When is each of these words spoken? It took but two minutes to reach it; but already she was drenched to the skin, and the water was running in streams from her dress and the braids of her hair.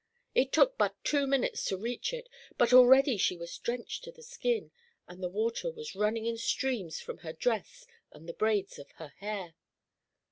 It 0.33 0.51
took 0.51 0.79
but 0.79 0.95
two 1.03 1.27
minutes 1.27 1.63
to 1.65 1.77
reach 1.77 2.11
it; 2.11 2.27
but 2.57 2.73
already 2.73 3.17
she 3.17 3.37
was 3.37 3.55
drenched 3.59 4.03
to 4.03 4.11
the 4.11 4.23
skin, 4.23 4.71
and 5.07 5.21
the 5.21 5.29
water 5.29 5.71
was 5.71 5.93
running 5.93 6.25
in 6.25 6.39
streams 6.39 6.99
from 6.99 7.19
her 7.19 7.33
dress 7.33 7.85
and 8.11 8.27
the 8.27 8.33
braids 8.33 8.79
of 8.79 8.89
her 8.93 9.09
hair. 9.19 9.53